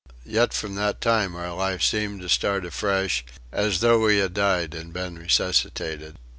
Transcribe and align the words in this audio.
Yet 0.25 0.51
from 0.55 0.73
that 0.73 0.99
time 0.99 1.35
our 1.35 1.53
life 1.53 1.83
seemed 1.83 2.21
to 2.21 2.27
start 2.27 2.65
afresh 2.65 3.23
as 3.51 3.81
though 3.81 4.03
we 4.03 4.17
had 4.17 4.33
died 4.33 4.73
and 4.73 4.85
had 4.85 4.93
been 4.93 5.19
resuscitated. 5.19 6.17